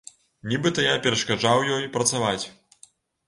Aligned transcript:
Нібыта 0.51 0.85
я 0.85 0.95
перашкаджаў 1.03 1.59
ёй 1.75 1.85
працаваць. 1.95 2.45